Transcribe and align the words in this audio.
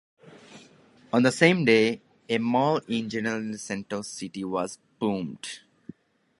On 1.13 1.21
the 1.21 1.31
same 1.31 1.63
day, 1.63 2.01
a 2.27 2.39
mall 2.39 2.77
in 2.87 3.07
General 3.07 3.55
Santos 3.59 4.07
City 4.07 4.43
was 4.43 4.79
also 4.79 4.81
bombed. 4.99 5.47